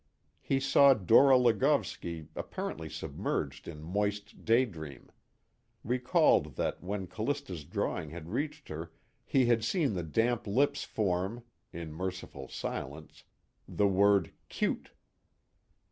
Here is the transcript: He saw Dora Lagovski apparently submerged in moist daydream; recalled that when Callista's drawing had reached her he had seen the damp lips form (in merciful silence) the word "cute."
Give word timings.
He 0.41 0.59
saw 0.59 0.95
Dora 0.95 1.37
Lagovski 1.37 2.27
apparently 2.35 2.89
submerged 2.89 3.67
in 3.67 3.83
moist 3.83 4.43
daydream; 4.43 5.11
recalled 5.83 6.55
that 6.55 6.81
when 6.81 7.05
Callista's 7.05 7.63
drawing 7.65 8.09
had 8.09 8.29
reached 8.31 8.69
her 8.69 8.91
he 9.27 9.45
had 9.45 9.63
seen 9.63 9.93
the 9.93 10.01
damp 10.01 10.47
lips 10.47 10.83
form 10.83 11.43
(in 11.71 11.93
merciful 11.93 12.47
silence) 12.47 13.25
the 13.67 13.85
word 13.87 14.31
"cute." 14.49 14.89